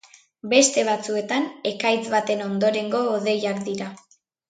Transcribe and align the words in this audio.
Beste 0.53 0.85
batzuetan 0.87 1.45
ekaitz 1.73 2.09
baten 2.17 2.43
ondorengo 2.49 3.07
hodeiak 3.15 3.65
dira. 3.73 3.97